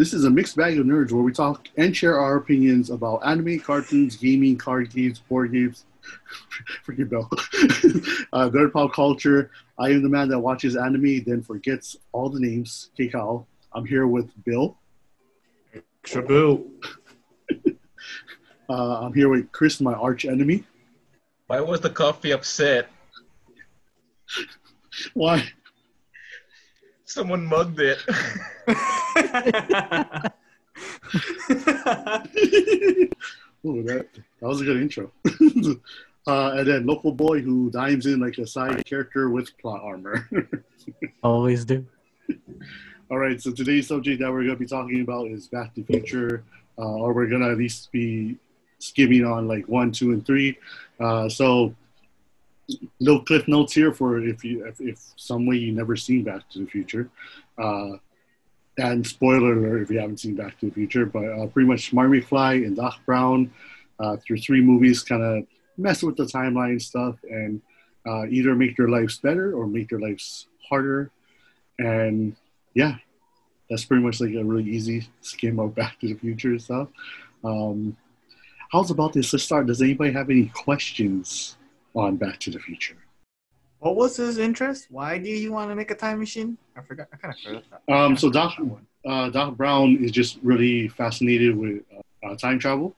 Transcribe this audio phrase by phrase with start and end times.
[0.00, 3.18] This is a mixed bag of nerds where we talk and share our opinions about
[3.18, 5.84] anime, cartoons, gaming, card games, board games.
[6.86, 7.28] Freaking Bill.
[8.32, 9.50] uh, nerd pop culture.
[9.78, 12.88] I am the man that watches anime, then forgets all the names.
[12.98, 13.44] Kekal.
[13.74, 14.78] I'm here with Bill.
[16.04, 16.64] Shabu.
[18.70, 20.62] Uh, I'm here with Chris, my arch enemy.
[21.48, 22.88] Why was the coffee upset?
[25.12, 25.50] Why?
[27.10, 27.98] Someone mugged it.
[33.66, 35.10] Ooh, that, that was a good intro.
[36.28, 40.30] uh, and then local boy who dives in like a side character with plot armor.
[41.24, 41.84] Always do.
[43.10, 45.82] All right, so today's subject that we're going to be talking about is Back to
[45.82, 46.44] the Future,
[46.78, 48.36] uh, or we're going to at least be
[48.78, 50.56] skimming on like one, two, and three.
[51.00, 51.74] Uh, so,
[52.98, 56.48] little cliff notes here for if you if, if some way you never seen Back
[56.50, 57.10] to the Future.
[57.58, 57.92] Uh,
[58.78, 61.92] and spoiler alert if you haven't seen Back to the Future, but uh, pretty much
[61.92, 63.52] Marty McFly and Doc Brown
[63.98, 65.44] uh, through three movies kind of
[65.76, 67.60] mess with the timeline stuff and
[68.06, 71.10] uh, either make their lives better or make their lives harder.
[71.78, 72.36] And
[72.74, 72.96] yeah,
[73.68, 76.88] that's pretty much like a really easy skim of Back to the Future stuff.
[77.44, 77.96] Um,
[78.72, 79.32] how's about this?
[79.32, 79.66] Let's start.
[79.66, 81.56] Does anybody have any questions
[81.94, 82.96] on Back to the Future?
[83.80, 84.86] What was his interest?
[84.90, 86.58] Why do you want to make a time machine?
[86.76, 87.08] I forgot.
[87.12, 87.94] I kind of forgot that.
[87.94, 88.58] Um, so Doc,
[89.06, 91.82] uh, Doc Brown is just really fascinated with
[92.22, 92.94] uh, time travel.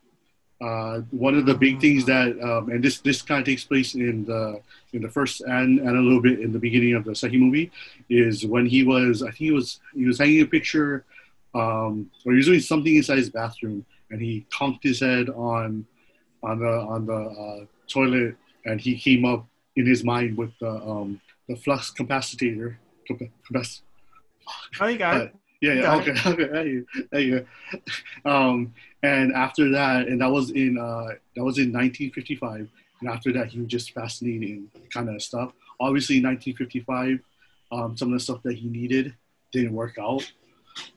[0.60, 3.94] Uh, one of the big things that, um, and this this kind of takes place
[3.94, 4.60] in the
[4.92, 7.70] in the first and and a little bit in the beginning of the second movie,
[8.08, 11.04] is when he was I think he was he was hanging a picture,
[11.54, 15.84] um, or he was doing something inside his bathroom, and he conked his head on
[16.44, 19.46] on the on the uh, toilet, and he came up
[19.76, 22.76] in his mind with the um, the flux capacitor.
[23.08, 23.80] Capac-
[24.80, 25.34] Oh, you got it.
[25.60, 27.46] yeah, yeah, okay, okay, there you, there you.
[28.24, 32.68] Um, and after that, and that was in uh, that was in 1955.
[33.00, 35.52] And after that, he was just fascinating kind of stuff.
[35.80, 37.18] Obviously, in 1955,
[37.72, 39.14] um, some of the stuff that he needed
[39.52, 40.30] didn't work out,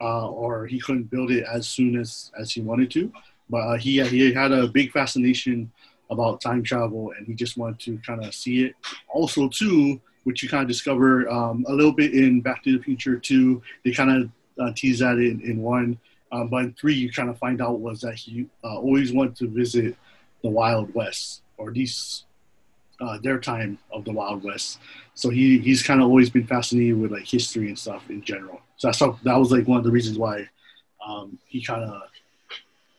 [0.02, 3.12] uh, or he couldn't build it as soon as as he wanted to.
[3.50, 5.72] But uh, he he had a big fascination
[6.10, 8.76] about time travel, and he just wanted to kind of see it.
[9.10, 12.84] Also, too, which you kind of discover um, a little bit in Back to the
[12.84, 13.62] Future 2.
[13.84, 14.30] They kind of
[14.60, 15.98] uh, tease that in, in one.
[16.32, 19.36] Um, but in three, you kind of find out was that he uh, always wanted
[19.38, 19.96] to visit
[20.42, 22.26] the Wild West, or at least
[23.00, 24.80] uh, their time of the Wild West.
[25.14, 28.62] So he, he's kind of always been fascinated with like history and stuff in general.
[28.78, 30.50] So that's how, that was like one of the reasons why
[31.06, 32.02] um, he kind of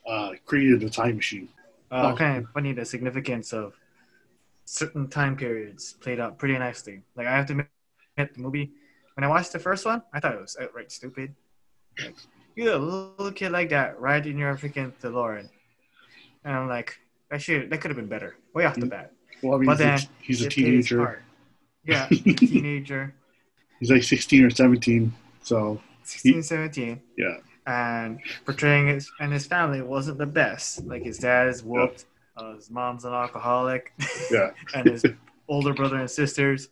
[0.08, 1.48] uh, created the time machine.
[1.90, 3.74] Uh, kind of funny the significance of
[4.64, 7.02] certain time periods played out pretty nicely.
[7.16, 8.72] Like I have to admit, the movie
[9.14, 11.34] when I watched the first one, I thought it was outright stupid.
[11.98, 12.14] Like,
[12.54, 15.48] you a little kid like that riding your freaking DeLorean,
[16.44, 16.98] and I'm like,
[17.30, 19.12] that should that could have been better way off the bat.
[19.42, 21.22] Well, I mean, But he's, then a, he's a teenager.
[21.84, 23.14] Yeah, teenager,
[23.78, 25.12] He's like 16 or 17.
[25.42, 27.00] So 16, 17.
[27.16, 30.86] yeah, and portraying his and his family wasn't the best.
[30.86, 32.06] Like his dad is whooped,
[32.36, 33.92] uh, his mom's an alcoholic,
[34.30, 35.04] yeah, and his
[35.48, 36.68] older brother and sisters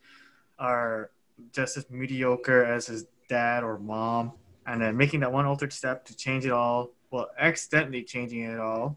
[0.58, 1.10] are
[1.52, 4.32] just as mediocre as his dad or mom.
[4.66, 8.58] And then making that one altered step to change it all, well, accidentally changing it
[8.58, 8.96] all,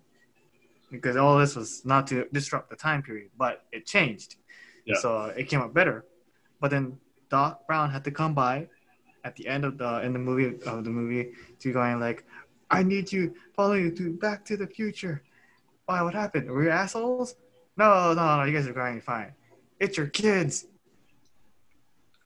[0.92, 4.36] because all this was not to disrupt the time period, but it changed.
[4.86, 4.96] Yeah.
[5.00, 6.06] So it came out better.
[6.62, 6.98] But then
[7.30, 8.70] Doc Brown had to come by
[9.28, 12.24] at the end of the in the movie of the movie to going like,
[12.72, 15.22] I need you follow you to Back to the Future.
[15.86, 16.02] Why?
[16.02, 16.50] What happened?
[16.50, 17.36] Were you assholes?
[17.76, 18.44] No, no, no.
[18.44, 19.34] You guys are going fine.
[19.80, 20.66] It's your kids.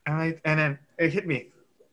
[0.06, 1.48] And I and then it hit me.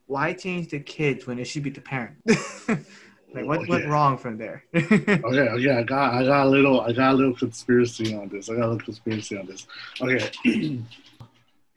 [0.06, 2.18] Why change the kids when it should be the parent?
[2.28, 3.90] like what oh, went Yeah.
[3.90, 4.64] wrong from there?
[4.74, 8.28] Oh, okay, yeah, I got, I got a little, I got a little conspiracy on
[8.30, 8.50] this.
[8.50, 9.68] I got a little conspiracy on this.
[10.02, 10.32] Okay,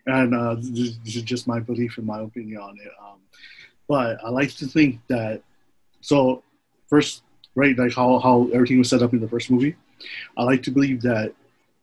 [0.06, 2.92] and uh, this, this is just my belief and my opinion on it.
[3.00, 3.18] Um,
[3.88, 5.42] but I like to think that.
[6.00, 6.42] So,
[6.88, 7.22] first,
[7.54, 9.76] right, like how how everything was set up in the first movie.
[10.36, 11.32] I like to believe that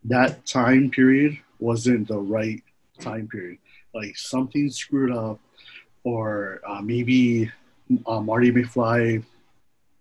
[0.05, 2.61] that time period wasn't the right
[2.99, 3.59] time period.
[3.93, 5.39] Like something screwed up,
[6.03, 7.51] or uh, maybe
[8.05, 9.23] uh, Marty McFly.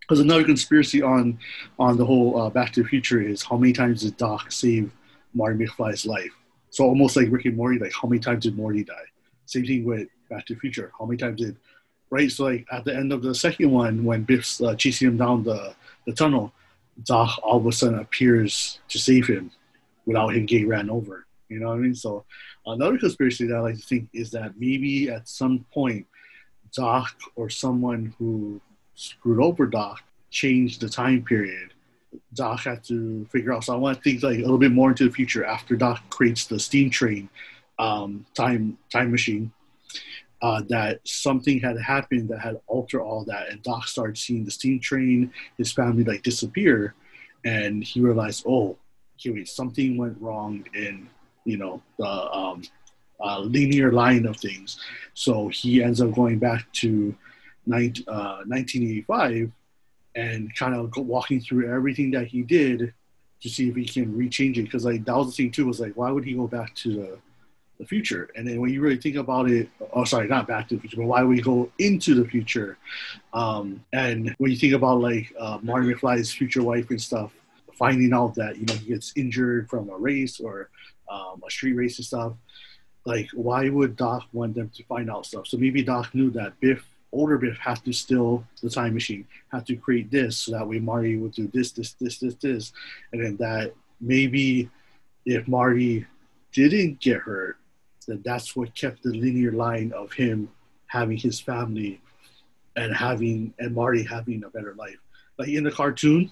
[0.01, 1.39] Because another conspiracy on
[1.79, 4.91] on the whole uh, Back to the Future is how many times did Doc save
[5.35, 6.33] Marty McFly's life?
[6.71, 8.95] So almost like Rick and Morty, like how many times did Morty die?
[9.47, 10.93] Same thing with Back to the Future.
[10.99, 11.57] How many times did
[12.11, 12.31] right?
[12.31, 15.45] So like at the end of the second one, when Biff's uh, chasing him down
[15.45, 15.75] the
[16.07, 16.53] the tunnel,
[17.05, 19.51] Doc all of a sudden appears to save him
[20.07, 21.27] without him getting ran over.
[21.49, 21.95] You know what I mean?
[21.95, 22.25] So
[22.67, 26.07] another conspiracy that I like to think is that maybe at some point,
[26.75, 28.61] Doc or someone who
[28.95, 31.73] screwed over Doc, changed the time period.
[32.35, 33.65] Doc had to figure out.
[33.65, 36.03] So I want to think like a little bit more into the future after Doc
[36.11, 37.29] creates the steam train
[37.79, 39.53] um, time time machine.
[40.41, 44.53] Uh, that something had happened that had altered all that, and Doc started seeing the
[44.53, 46.95] steam train, his family like disappear,
[47.45, 48.79] and he realized, oh,
[49.17, 51.09] okay, wait, something went wrong in
[51.45, 52.63] you know the um,
[53.21, 54.81] uh, linear line of things.
[55.15, 57.17] So he ends up going back to
[57.67, 59.51] 19, uh, 1985
[60.15, 62.93] and kind of walking through everything that he did
[63.41, 64.65] to see if he can rechange it.
[64.65, 66.95] Because like that was the thing too was like, why would he go back to
[66.95, 67.19] the
[67.79, 68.29] the future?
[68.35, 70.97] And then when you really think about it, oh sorry, not back to the future,
[70.97, 72.77] but why would he go into the future?
[73.33, 77.33] Um, and when you think about like uh, Martin McFly's future wife and stuff,
[77.75, 80.71] finding out that you know he gets injured from a race or
[81.09, 82.33] um, a street race and stuff,
[83.05, 85.47] like why would Doc want them to find out stuff?
[85.47, 89.67] So maybe Doc knew that Biff older Biff had to steal the time machine, had
[89.67, 92.73] to create this so that way Marty would do this, this, this, this, this,
[93.13, 94.69] and then that maybe
[95.25, 96.07] if Marty
[96.53, 97.57] didn't get hurt,
[98.07, 100.49] then that's what kept the linear line of him
[100.87, 102.01] having his family
[102.77, 104.97] and having and Marty having a better life.
[105.39, 106.31] Like in the cartoon,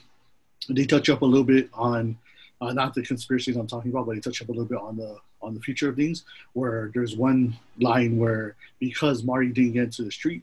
[0.69, 2.19] they touch up a little bit on
[2.61, 4.96] uh, not the conspiracies I'm talking about, but they touch up a little bit on
[4.96, 6.25] the on the future of things.
[6.55, 10.43] Where there's one line where because Marty didn't get into the street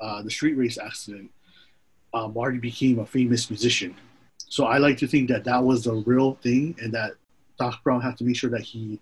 [0.00, 1.30] uh, the street race accident,
[2.14, 3.94] uh, Marty became a famous musician.
[4.36, 7.12] So I like to think that that was the real thing, and that
[7.58, 9.00] Doc Brown had to make sure that he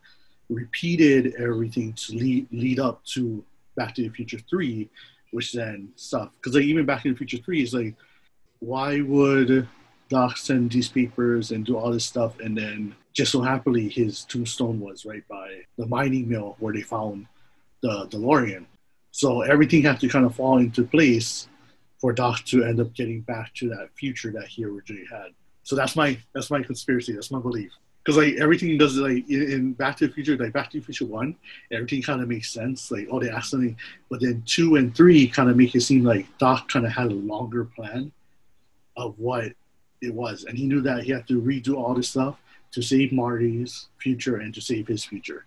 [0.49, 3.45] repeated everything to lead lead up to
[3.77, 4.89] Back to the Future Three,
[5.31, 6.31] which then stuff.
[6.37, 7.95] Because like even Back to the Future Three is like,
[8.61, 9.69] why would
[10.09, 14.25] Doc send these papers and do all this stuff, and then just so happily his
[14.25, 17.27] tombstone was right by the mining mill where they found
[17.83, 18.67] the DeLorean.
[19.17, 21.49] So everything had to kind of fall into place
[22.03, 25.29] for Doc to end up getting back to that future that he originally had.
[25.63, 27.15] So that's my that's my conspiracy.
[27.15, 27.73] That's my belief.
[28.05, 30.85] Because like everything does like in, in, Back to the Future, like Back to the
[30.85, 31.35] Future One,
[31.73, 32.91] everything kind of makes sense.
[32.91, 33.75] Like oh, they accidentally,
[34.11, 37.07] but then two and three kind of make it seem like Doc kind of had
[37.07, 38.13] a longer plan
[38.99, 39.51] of what
[40.03, 42.37] it was, and he knew that he had to redo all this stuff
[42.73, 45.47] to save Marty's future and to save his future.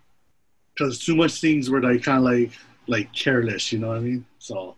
[0.74, 2.50] Because too much things were like kind of like
[2.90, 3.72] like careless.
[3.72, 4.26] You know what I mean?
[4.38, 4.76] So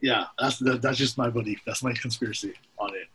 [0.00, 1.60] yeah, that's that's just my belief.
[1.66, 3.08] That's my conspiracy on it.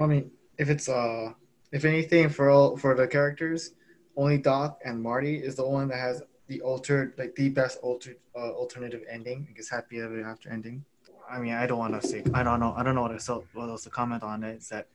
[0.00, 1.32] I mean, if it's uh,
[1.72, 3.72] if anything for all for the characters,
[4.16, 8.16] only Doc and Marty is the one that has the altered like the best altered
[8.34, 9.46] uh, alternative ending.
[9.50, 10.84] I guess happy ever after ending.
[11.28, 13.28] I mean, I don't want to say I don't know I don't know what else
[13.28, 14.58] what else to comment on it.
[14.58, 14.86] Is that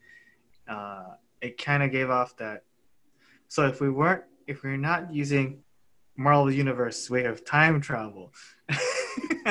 [0.68, 2.64] uh, it kind of gave off that.
[3.48, 5.64] So if we weren't if we're not using
[6.22, 8.34] Marvel Universe way of time travel,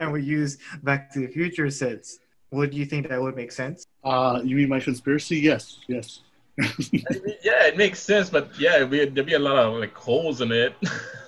[0.00, 2.18] and we use Back to the Future sets,
[2.52, 3.86] would you think that would make sense?
[4.04, 5.38] Uh, you mean my conspiracy?
[5.38, 6.20] Yes, yes.
[6.60, 7.04] I mean,
[7.42, 10.42] yeah, it makes sense, but yeah, there'd be, there'd be a lot of like holes
[10.42, 10.74] in it.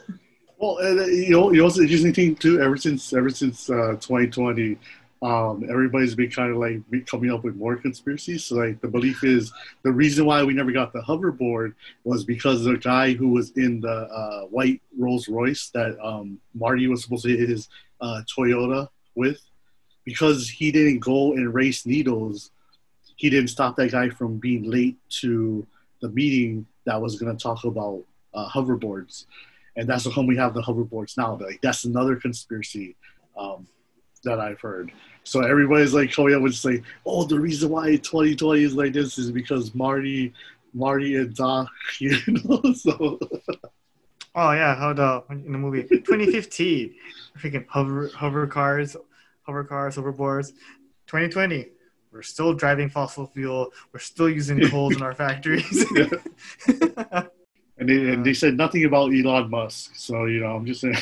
[0.58, 2.60] well, uh, you know, you also interesting thing too.
[2.60, 4.76] Ever since ever since uh, 2020,
[5.24, 8.44] um, everybody's been kind of like coming up with more conspiracies.
[8.44, 9.50] So like the belief is
[9.82, 11.72] the reason why we never got the hoverboard
[12.04, 13.88] was because the guy who was in the
[14.20, 17.70] uh, white Rolls Royce that um, Marty was supposed to hit his
[18.02, 19.40] uh, Toyota with,
[20.04, 22.50] because he didn't go and race Needles,
[23.16, 25.66] he didn't stop that guy from being late to
[26.02, 28.02] the meeting that was going to talk about
[28.34, 29.24] uh, hoverboards,
[29.76, 31.38] and that's how come we have the hoverboards now.
[31.40, 32.94] Like that's another conspiracy
[33.38, 33.66] um,
[34.24, 34.92] that I've heard.
[35.24, 38.92] So everybody's like coming up with just like, oh, the reason why 2020 is like
[38.92, 40.32] this is because Marty,
[40.74, 42.72] Marty and Doc, you know.
[42.72, 43.18] So.
[44.36, 46.94] Oh yeah, how the in the movie 2015,
[47.38, 48.96] freaking hover hover cars,
[49.42, 50.52] hover cars, hoverboards.
[51.06, 51.68] 2020,
[52.12, 53.72] we're still driving fossil fuel.
[53.92, 55.84] We're still using coals in our factories.
[56.66, 59.92] and they, and they said nothing about Elon Musk.
[59.94, 60.96] So you know, I'm just saying.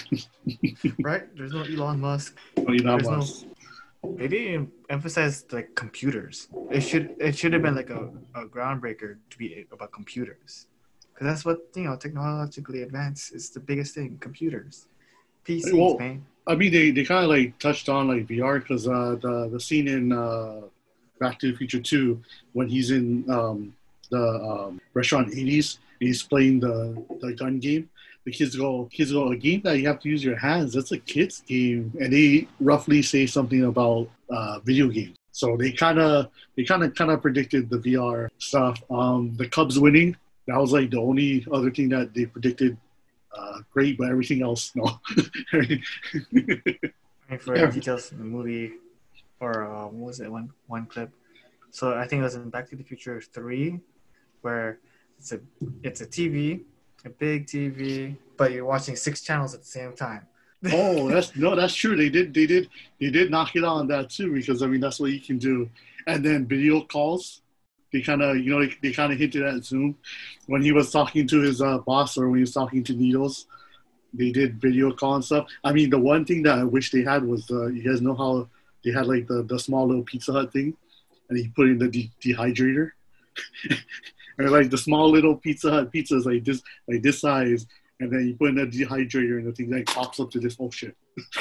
[1.00, 1.25] right?
[1.37, 2.37] There's no Elon Musk.
[2.57, 3.45] No Elon There's Musk.
[3.45, 3.51] No,
[4.02, 6.49] they didn't emphasize like computers.
[6.71, 10.66] It should it should have been like a, a groundbreaker to be about computers,
[11.12, 14.18] because that's what you know technologically advanced is the biggest thing.
[14.21, 14.87] Computers,
[15.47, 16.25] PCs, well, man.
[16.47, 19.61] I mean, they, they kind of like touched on like VR because uh, the the
[19.61, 20.62] scene in uh,
[21.21, 22.21] Back to the Future Two
[22.52, 23.75] when he's in um,
[24.11, 27.88] the um, restaurant 80s he's playing the the gun game
[28.25, 30.73] the kids go, kids go, a game that you have to use your hands.
[30.75, 35.17] That's a kids game, and they roughly say something about uh, video games.
[35.33, 38.83] So they kind of, they kind of, kind of predicted the VR stuff.
[38.91, 42.76] Um, the Cubs winning, that was like the only other thing that they predicted.
[43.37, 44.85] Uh, great, but everything else, no.
[47.38, 47.71] for yeah.
[47.71, 48.73] details in the movie,
[49.41, 51.11] or uh, what was it one one clip?
[51.71, 53.81] So I think it was in Back to the Future Three,
[54.43, 54.81] where
[55.19, 55.41] it's a
[55.83, 56.64] it's a TV,
[57.04, 60.26] a big TV, but you're watching six channels at the same time.
[60.73, 61.97] oh, that's no, that's true.
[61.97, 62.68] They did, they did,
[63.00, 65.68] they did knock it on that too because I mean that's what you can do.
[66.06, 67.42] And then video calls,
[67.92, 69.97] they kind of, you know, they, they kind of hinted at Zoom
[70.47, 73.47] when he was talking to his uh, boss or when he was talking to Needles.
[74.14, 75.49] They did video call and stuff.
[75.64, 78.14] I mean, the one thing that I wish they had was, uh, you guys know
[78.14, 78.49] how
[78.85, 80.76] they had like the, the small little Pizza Hut thing,
[81.28, 82.90] and he put in the de- dehydrator.
[84.38, 87.66] and like the small little Pizza Hut pizzas like this, like this size,
[88.00, 90.56] and then you put in a dehydrator and the thing like pops up to this
[90.58, 90.96] oh shit.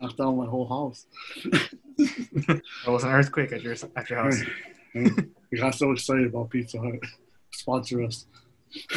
[0.00, 1.06] Knocked down my whole house.
[1.96, 4.40] There was an earthquake at your at your house.
[4.94, 6.94] we got so excited about Pizza Hut.
[7.52, 8.26] Sponsor us.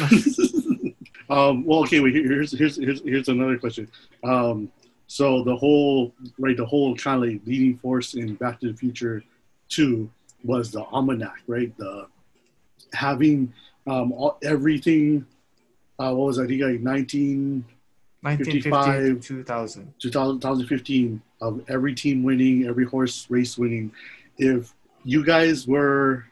[1.30, 2.00] um, well, okay.
[2.00, 3.88] Wait, here's here's here's here's another question.
[4.24, 4.72] Um,
[5.06, 8.76] so the whole right, the whole kind of like leading force in Back to the
[8.76, 9.22] Future
[9.68, 10.10] Two
[10.44, 11.76] was the almanac, right?
[11.76, 12.06] The
[12.92, 13.52] having
[13.86, 15.26] um, all, everything.
[15.98, 17.64] Uh, what was I think like 19,
[18.20, 19.94] 1950 2000.
[19.98, 23.92] 2015 of every team winning, every horse race winning.
[24.36, 24.72] If
[25.04, 26.24] you guys were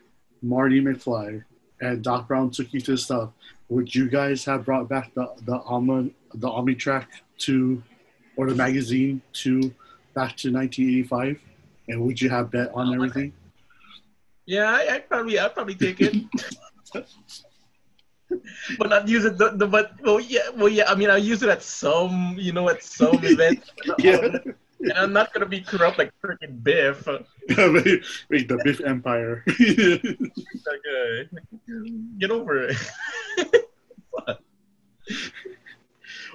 [0.42, 1.44] Marty McFly
[1.80, 3.30] and Doc Brown took you to the stuff,
[3.68, 7.06] would you guys have brought back the the Alma the Omnitrack
[7.38, 7.82] to
[8.36, 9.60] or the magazine to
[10.14, 11.40] back to 1985?
[11.88, 13.32] And would you have bet on everything?
[14.46, 16.14] Yeah, I, I'd probably I'd probably take it.
[18.78, 19.38] but not use it.
[19.38, 20.84] The, the, but well, yeah, well, yeah.
[20.88, 23.64] I mean, I use it at some, you know, at some event.
[23.98, 24.38] Yeah.
[24.78, 27.06] And I'm not gonna be corrupt like freaking Biff.
[27.06, 27.24] Wait,
[28.30, 29.42] wait, the Biff Empire.
[29.48, 29.54] uh,
[32.18, 32.76] get over it.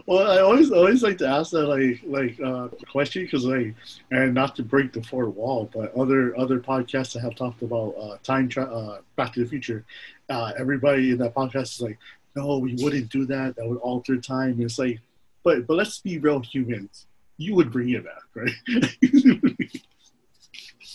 [0.05, 3.75] Well, I always always like to ask that like like uh, question because like
[4.11, 7.95] and not to break the fourth wall, but other other podcasts that have talked about
[7.99, 9.85] uh, time tra- uh, Back to the Future,
[10.29, 11.99] uh, everybody in that podcast is like,
[12.35, 13.55] no, we wouldn't do that.
[13.55, 14.51] That would alter time.
[14.51, 14.99] And it's like,
[15.43, 17.05] but but let's be real humans.
[17.37, 18.51] You would bring it back, right?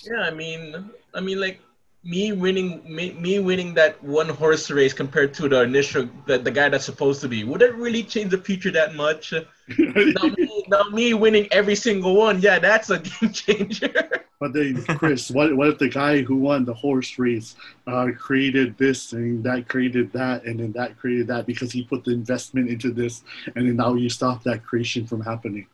[0.05, 1.61] yeah, I mean, I mean, like
[2.07, 6.51] me winning me, me winning that one horse race compared to the initial the, the
[6.51, 9.35] guy that's supposed to be would it really change the future that much?
[9.79, 14.23] Now, me, now me winning every single one yeah that's a game changer.
[14.39, 17.57] But then, Chris, what what if the guy who won the horse race
[17.89, 22.05] uh, created this and that created that and then that created that because he put
[22.05, 23.25] the investment into this
[23.57, 25.67] and then now you stop that creation from happening?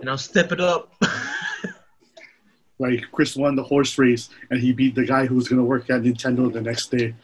[0.00, 0.92] and i'll step it up
[2.78, 5.64] Like Chris won the horse race and he beat the guy who was going to
[5.64, 7.14] work at Nintendo the next day.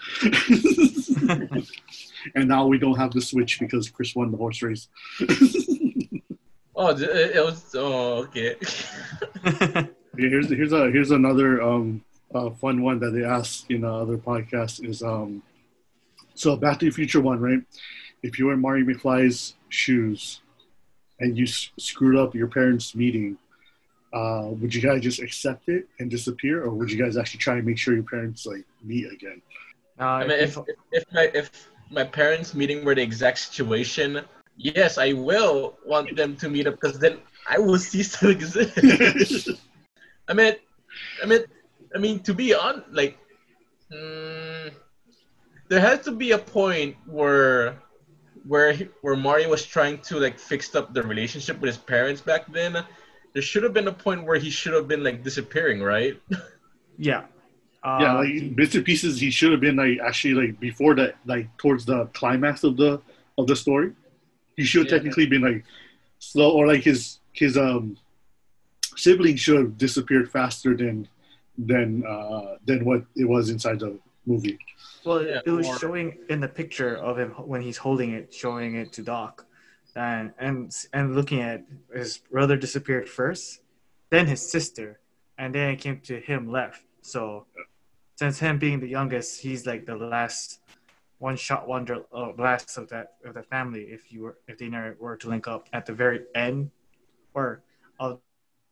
[2.34, 4.88] and now we don't have the Switch because Chris won the horse race.
[6.76, 8.56] oh it, was oh okay
[10.16, 12.02] Here's here's a here's another um
[12.34, 15.42] uh, fun one that they asked in uh, other podcasts is um
[16.34, 17.60] so Back to the Future one right?
[18.22, 20.42] If you were in Marty McFly's shoes
[21.18, 23.38] and you s- screwed up your parents' meeting,
[24.12, 27.56] uh, would you guys just accept it and disappear, or would you guys actually try
[27.56, 29.40] and make sure your parents like meet again?
[30.00, 30.58] Uh, I mean, if,
[30.92, 34.22] if my if my parents' meeting were the exact situation,
[34.56, 38.78] yes, I will want them to meet up because then I will cease to exist.
[40.28, 40.54] I mean,
[41.22, 41.40] I mean,
[41.94, 43.18] I mean to be on like,
[43.92, 44.72] mm,
[45.68, 47.78] there has to be a point where
[48.46, 52.20] where he, where Mario was trying to like fix up the relationship with his parents
[52.20, 52.84] back then.
[53.32, 56.20] There should have been a point where he should have been like disappearing, right?
[56.98, 57.24] yeah.
[57.82, 59.20] Uh, yeah, like bits and pieces.
[59.20, 63.00] He should have been like actually like before that, like towards the climax of the
[63.38, 63.92] of the story.
[64.56, 64.98] He should have Yeah.
[64.98, 65.64] technically been like
[66.18, 67.96] slow, or like his his um
[68.96, 71.08] sibling should have disappeared faster than
[71.56, 74.58] than uh than what it was inside the movie.
[75.04, 78.34] Well, Yeah, it was or- showing in the picture of him when he's holding it,
[78.34, 79.46] showing it to Doc,
[80.00, 81.60] and and and looking at
[81.94, 83.60] his brother disappeared first,
[84.08, 84.98] then his sister,
[85.36, 86.80] and then it came to him left.
[87.02, 87.46] So,
[88.16, 90.60] since him being the youngest, he's like the last
[91.18, 93.82] one shot wonder, uh, last of that of the family.
[93.82, 96.70] If you were if they never were to link up at the very end,
[97.34, 97.62] or
[97.98, 98.20] of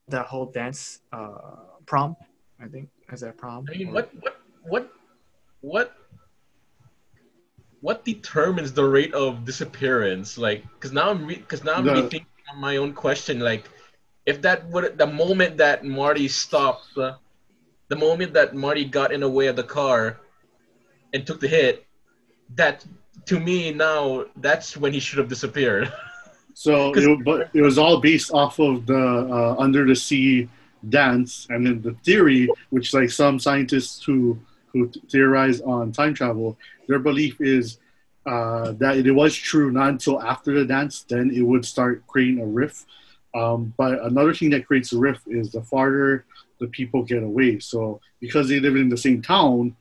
[0.09, 2.17] that whole dance uh, prom,
[2.59, 3.67] I think is that prom.
[3.69, 4.93] I mean, Or- what, what, what,
[5.61, 5.97] what,
[7.81, 10.39] what determines the rate of disappearance?
[10.39, 13.41] Like, because now I'm, because now I'm The- rethinking on my own question.
[13.41, 13.65] Like,
[14.27, 17.15] if that would, the moment that Marty stopped, uh,
[17.89, 20.21] the moment that Marty got in the way of the car,
[21.15, 21.87] and took the hit,
[22.57, 22.85] that
[23.27, 25.93] to me now, that's when he should have disappeared.
[26.55, 30.49] So, it, but it was all based off of the uh, under the sea
[30.89, 34.37] dance, and then the theory, which like some scientists who
[34.79, 37.79] who theorize on time travel, their belief is
[38.27, 42.41] uh, that it was true not until after the dance, then it would start creating
[42.41, 42.87] a rift.
[43.35, 46.25] Um, but another thing that creates a rift is the farther
[46.59, 47.59] the people get away.
[47.61, 49.77] So because they live in the same town,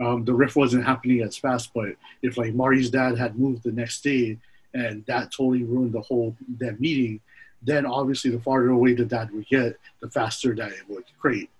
[0.00, 1.70] um, the rift wasn't happening as fast.
[1.74, 1.90] But
[2.22, 4.38] if like Marty's dad had moved the next day,
[4.74, 7.20] and that totally ruined the whole that meeting,
[7.62, 11.50] then obviously the farther away the dad would get, the faster that it would create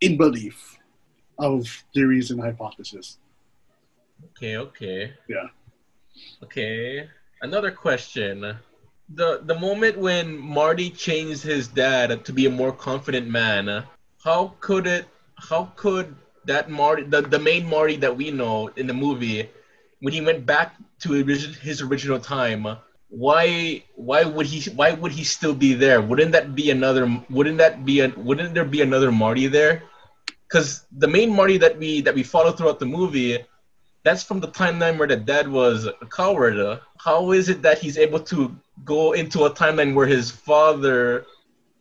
[0.00, 0.78] in belief
[1.38, 3.18] of theories and hypotheses.
[4.30, 5.12] Okay, okay.
[5.28, 5.48] Yeah.
[6.42, 7.08] Okay.
[7.42, 8.56] Another question.
[9.14, 13.84] The the moment when Marty changed his dad to be a more confident man,
[14.22, 16.14] how could it how could
[16.46, 19.50] that Marty the, the main Marty that we know in the movie
[20.00, 22.66] when he went back to his original time,
[23.08, 26.00] why why would he why would he still be there?
[26.00, 29.82] Wouldn't that be another wouldn't that be a wouldn't there be another Marty there?
[30.54, 30.66] Cuz
[31.04, 33.34] the main Marty that we that we follow throughout the movie
[34.04, 36.58] that's from the timeline where the dad was a coward.
[36.58, 41.24] Uh, How is it that he's able to go into a timeline where his father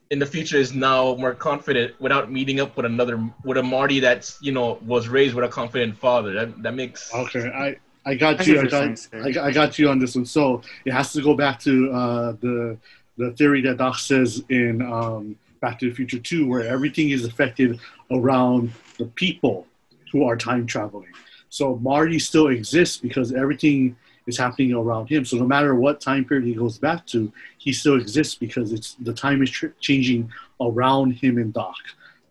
[0.09, 3.99] in the future is now more confident without meeting up with another with a Marty
[3.99, 6.31] that's you know was raised with a confident father?
[6.33, 7.75] That that makes Okay, I
[8.09, 8.59] I got I you.
[8.59, 9.41] I got, trying to say.
[9.41, 10.25] I I got you on this one.
[10.25, 12.77] So it has to go back to uh, the
[13.17, 17.23] the theory that Doc says in um, Back to the Future Two, where everything is
[17.23, 17.79] affected
[18.11, 19.65] around the people
[20.11, 21.07] who are time traveling.
[21.47, 23.95] So Marty still exists because everything
[24.27, 25.23] is happening around him.
[25.23, 28.95] So no matter what time period he goes back to, he still exists because it's
[28.95, 30.29] the time is tr- changing
[30.59, 31.75] around him and Doc.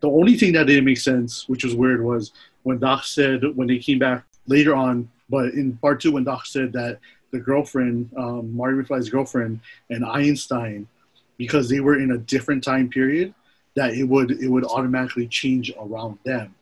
[0.01, 2.33] The only thing that didn't make sense, which was weird, was
[2.65, 6.45] when Doc said when they came back later on, but in part two, when Doc
[6.45, 6.99] said that
[7.31, 10.87] the girlfriend, um, Marty McFly's girlfriend, and Einstein,
[11.37, 13.35] because they were in a different time period,
[13.75, 16.55] that it would it would automatically change around them.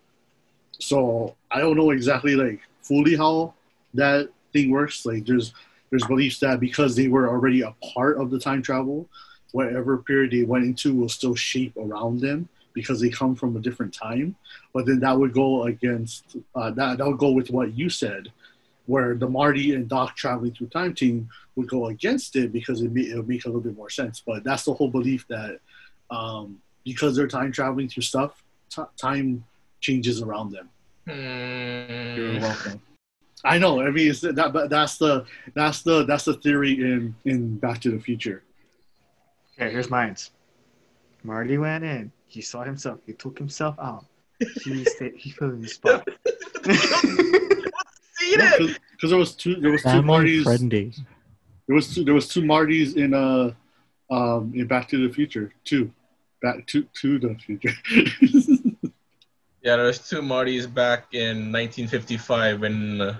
[0.79, 3.54] So I don't know exactly like fully how
[3.95, 5.04] that thing works.
[5.04, 5.52] Like there's
[5.91, 9.09] there's beliefs that because they were already a part of the time travel,
[9.52, 13.61] whatever period they went into will still shape around them because they come from a
[13.61, 14.37] different time.
[14.73, 18.28] But then that would go against uh, that that would go with what you said,
[18.91, 22.91] where the Marty and Doc traveling through time team would go against it because it,
[22.97, 24.17] it would make a little bit more sense.
[24.26, 25.61] But that's the whole belief that
[26.11, 28.43] um, because they're time traveling through stuff,
[28.75, 29.45] t- time
[29.81, 30.69] changes around them.
[31.07, 32.41] You're Hmm.
[32.43, 32.83] welcome.
[33.45, 33.81] I know.
[33.81, 35.25] I mean, it's that, but that's the
[35.55, 38.43] that's the that's the theory in in Back to the Future.
[39.57, 40.17] Okay, here's mine.
[41.23, 42.13] Marty went in.
[42.26, 42.99] He saw himself.
[43.07, 44.05] He took himself out.
[44.65, 45.15] He stayed.
[45.17, 46.07] He filled in the spot.
[48.30, 48.78] See it.
[48.93, 50.45] Because there was two there was two Martys.
[50.45, 50.93] friendly.
[51.66, 53.52] There was two there was two Martys in uh
[54.10, 55.52] um in Back to the Future.
[55.64, 55.93] Two.
[56.43, 57.75] Back to to the future.
[59.62, 63.16] Yeah, there was two Martys back in 1955 when uh,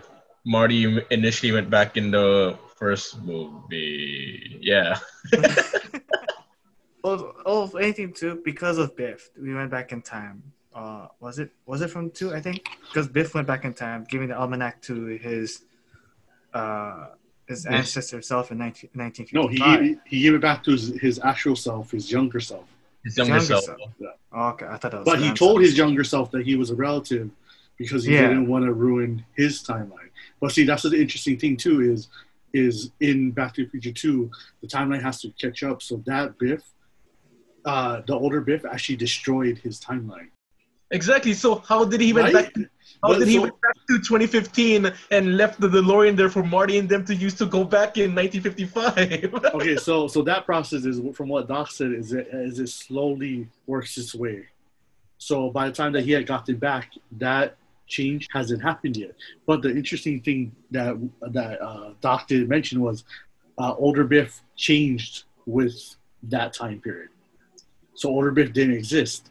[0.47, 4.59] Marty initially went back in the first movie.
[4.63, 4.99] Yeah.
[7.05, 9.29] oh, oh, anything too because of Biff.
[9.39, 10.43] We went back in time.
[10.75, 12.33] Uh, was it was it from two?
[12.35, 15.63] I think because Biff went back in time, giving the almanac to his
[16.55, 17.09] uh
[17.49, 17.75] his Yes.
[17.97, 19.81] ancestor self in 19, no, 1955.
[19.83, 22.65] he he gave it back to his, his actual self, his younger self.
[23.05, 23.65] His younger, Younger self.
[23.65, 23.81] self.
[24.33, 25.05] Oh, okay, I thought that was.
[25.07, 25.37] But he grandson.
[25.49, 27.31] told his younger self that he was a relative
[27.77, 28.29] because he Yeah.
[28.29, 30.11] didn't want to ruin his timeline.
[30.41, 32.09] But see, that's the interesting thing too is
[32.53, 34.31] is in Back to the Future Two,
[34.61, 35.83] the timeline has to catch up.
[35.83, 36.63] So that Biff,
[37.65, 40.29] uh, the older Biff, actually destroyed his timeline.
[40.91, 41.35] Exactly.
[41.35, 42.53] So how did he went Right?
[42.55, 42.65] back?
[43.03, 46.43] How But did he so- went back to 2015 and left the DeLorean there for
[46.43, 49.35] Marty and them to use to go back in 1955?
[49.55, 53.49] okay, so so that process is from what Doc said is it is it slowly
[53.67, 54.47] works its way.
[55.19, 59.15] So by the time that he had gotten back, that change hasn't happened yet.
[59.47, 63.05] But the interesting thing that that uh, Doc did mention was
[63.59, 65.77] uh, older Biff changed with
[66.25, 67.11] that time period.
[67.95, 69.31] So older Biff didn't exist.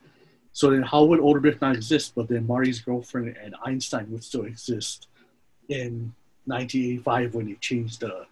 [0.52, 2.14] So then, how would older Biff not exist?
[2.16, 5.08] But then Marty's girlfriend and Einstein would still exist
[5.70, 6.14] in
[6.46, 8.26] 1985 when they changed the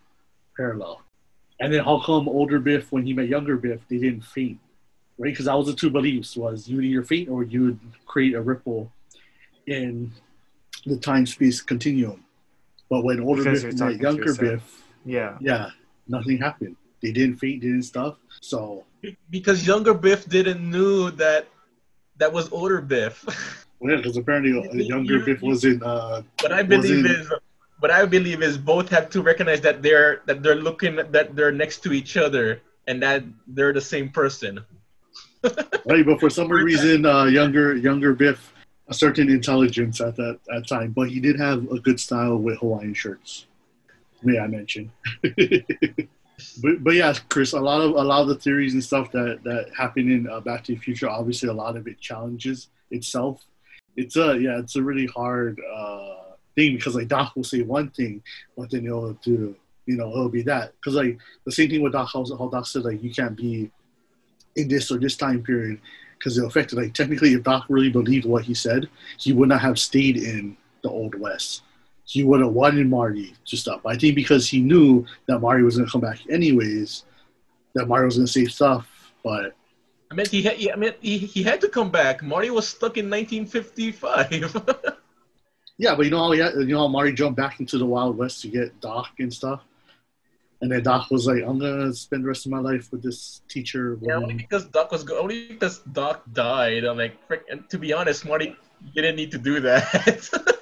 [0.56, 1.02] parallel.
[1.60, 4.60] And then how come older Biff, when he met younger Biff, they didn't faint,
[5.18, 5.32] right?
[5.32, 8.34] Because that was the two beliefs: was you would either faint or you would create
[8.34, 8.92] a ripple
[9.68, 10.12] in
[10.86, 12.24] the time-space continuum.
[12.90, 14.34] But when older Because Biff met younger.
[14.36, 15.38] Biff, Yeah.
[15.42, 15.72] yeah,
[16.08, 16.76] nothing happened.
[17.02, 18.18] They didn't faint, didn't stuff.
[18.42, 18.86] So
[19.30, 21.48] because younger Biff didn't knew that
[22.18, 23.24] that was older Biff.
[23.80, 25.82] well, yeah, because apparently You- younger you- Biff was in.
[25.84, 27.34] Uh, what I believe Was is
[27.80, 31.52] what I believe is both have to recognize that they're that they're looking that they're
[31.52, 34.64] next to each other and that they're the same person.
[35.86, 38.54] right, but for some reason, uh, younger younger Biff
[38.90, 42.58] a certain intelligence at that at time, but he did have a good style with
[42.60, 43.46] Hawaiian shirts.
[44.24, 44.92] May I mention?
[46.62, 49.44] but but yeah, Chris, a lot of a lot of the theories and stuff that
[49.44, 53.44] that happen in uh, Back to the Future, obviously, a lot of it challenges itself.
[53.96, 57.90] It's a yeah, it's a really hard uh, thing because like Doc will say one
[57.90, 58.22] thing,
[58.56, 59.56] but then he'll do
[59.88, 62.68] you know it'll be that because like the same thing with Doc how, how Doc
[62.68, 63.72] said like you can't be
[64.56, 65.80] in this or this time period
[66.18, 69.62] because it affected like technically if Doc really believed what he said, he would not
[69.62, 71.64] have stayed in the old west.
[72.08, 73.86] He would have wanted Marty to stop.
[73.86, 77.04] I think because he knew that Marty was gonna come back anyways,
[77.76, 78.88] that Marty was gonna say stuff,
[79.24, 79.56] but
[80.10, 82.24] I mean, he had, I mean, he, he had to come back.
[82.24, 84.64] Marty was stuck in 1955.
[85.78, 87.86] yeah, but you know how he had, you know how Marty jumped back into the
[87.86, 89.64] Wild West to get Doc and stuff.
[90.62, 93.42] And then Doc was like, "I'm gonna spend the rest of my life with this
[93.48, 96.84] teacher." Yeah, only because Doc was go- only because Doc died.
[96.84, 98.56] I'm like, frick, and to be honest, Marty
[98.94, 100.56] you didn't need to do that.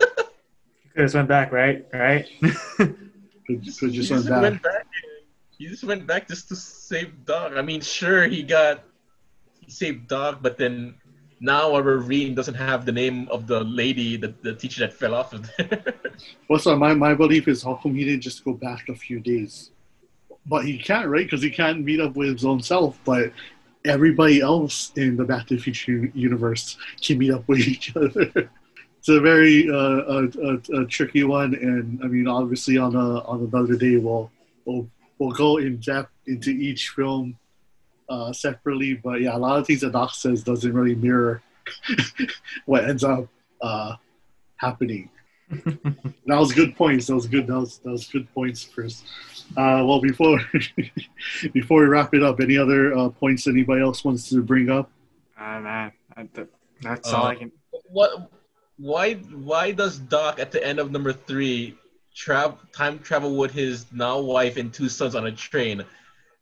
[0.96, 1.86] Could have went back, right?
[1.94, 2.26] Right.
[2.78, 2.98] could,
[3.46, 4.42] could just, he went just back.
[4.42, 4.88] went back.
[5.58, 7.54] He just went back just to save Doc.
[7.56, 8.84] I mean, sure, he got
[9.60, 10.96] he saved Doc, but then
[11.40, 15.14] now our Reem doesn't have the name of the lady, the, the teacher that fell
[15.14, 15.84] off of there.
[16.48, 19.20] Well, so my, my belief is how come he didn't just go back a few
[19.20, 19.72] days?
[20.46, 21.26] But he can't, right?
[21.26, 22.98] Because he can't meet up with his own self.
[23.04, 23.34] But
[23.84, 28.50] everybody else in the Back to the Future universe can meet up with each other.
[29.06, 33.20] it's a very uh, a, a, a tricky one, and I mean, obviously, on a
[33.26, 34.32] on another day, we'll
[34.66, 34.90] we'll
[35.20, 37.38] we'll go in depth into each film
[38.10, 38.96] uh, separately.
[38.96, 41.44] But yeah, a lot of things that Doc says doesn't really mirror
[42.66, 43.28] what ends up
[43.62, 43.96] uh,
[44.58, 45.12] happening.
[45.50, 47.06] that was good points.
[47.06, 47.46] That was good.
[47.46, 49.04] That was that was good points, Chris.
[49.52, 50.40] Uh, well, before
[51.54, 54.90] before we wrap it up, any other uh, points anybody else wants to bring up?
[55.40, 55.92] Uh, man,
[56.34, 56.48] that,
[56.82, 57.52] that's all I can.
[57.92, 58.32] what?
[58.78, 59.16] Why?
[59.16, 61.78] Why does Doc at the end of number three
[62.14, 65.84] travel time travel with his now wife and two sons on a train?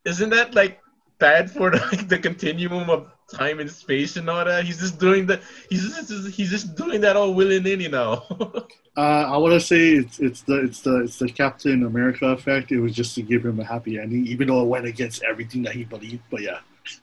[0.04, 0.80] Isn't that like
[1.18, 4.64] bad for like the continuum of time and space and all that?
[4.64, 5.42] He's just doing that.
[5.70, 8.24] He's just he's just doing that all willy nilly now.
[8.96, 12.70] Uh, I want to say it's it's the it's the it's the Captain America effect.
[12.70, 15.64] It was just to give him a happy ending, even though it went against everything
[15.64, 16.22] that he believed.
[16.30, 16.60] But yeah,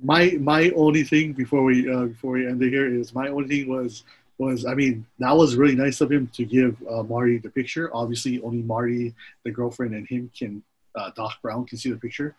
[0.01, 3.47] my my only thing before we uh, before we end it here is my only
[3.47, 4.03] thing was
[4.37, 7.89] was I mean that was really nice of him to give uh, Marty the picture.
[7.93, 10.63] Obviously, only Marty, the girlfriend, and him can
[10.95, 12.35] uh, Doc Brown can see the picture.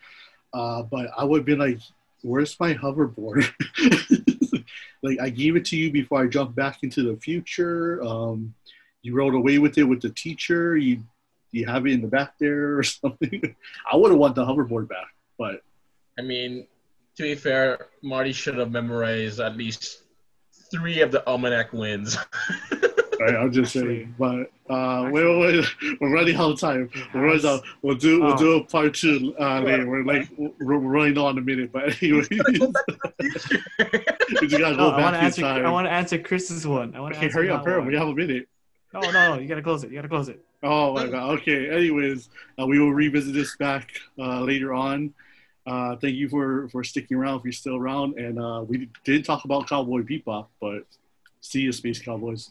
[0.52, 1.78] Uh, but I would been like,
[2.22, 3.48] "Where's my hoverboard?"
[5.02, 8.02] like I gave it to you before I jumped back into the future.
[8.02, 8.54] Um,
[9.02, 10.76] you rode away with it with the teacher.
[10.76, 11.02] You
[11.52, 13.54] you have it in the back there or something.
[13.90, 15.62] I would have want the hoverboard back, but
[16.18, 16.66] I mean,
[17.16, 20.02] to be fair, Marty should have memorized at least
[20.70, 22.16] three of the almanac wins.
[23.20, 24.08] right, I'll just say.
[24.18, 26.90] But uh, wait, wait, wait, we're running out of time.
[27.14, 27.62] We're running out.
[27.82, 29.88] We'll do we'll do a part two uh, later.
[29.88, 32.40] We're like we're running on a minute, but anyway, you
[34.58, 35.44] gotta No, go I want to back in answer.
[35.44, 36.94] I want to answer Chris's one.
[36.94, 37.86] I want to Okay, answer hurry up, that hurry up.
[37.86, 38.48] We have a minute.
[38.94, 39.38] No, no, no.
[39.38, 39.90] You gotta close it.
[39.90, 40.40] You gotta close it.
[40.62, 41.38] Oh my god.
[41.40, 41.70] Okay.
[41.70, 42.28] Anyways,
[42.60, 45.12] uh, we will revisit this back uh, later on.
[45.66, 48.18] Uh, thank you for for sticking around if you're still around.
[48.18, 50.84] And uh, we didn't talk about Cowboy Bebop, but
[51.40, 52.50] see you, Space Cowboys.